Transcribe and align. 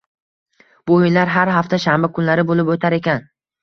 Bu 0.87 0.95
oʻyinlar 1.03 1.33
har 1.37 1.53
hafta 1.59 1.81
shanba 1.87 2.13
kunlari 2.19 2.51
boʻlib 2.53 2.77
oʻtar 2.79 3.01
ekan. 3.03 3.27